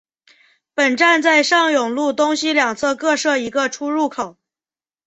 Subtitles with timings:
[0.73, 4.35] 本站在上永路东西两侧各设一个出入口。